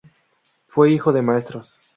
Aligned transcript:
Fue 0.65 0.89
hijo 0.89 1.13
de 1.13 1.21
maestros. 1.21 1.79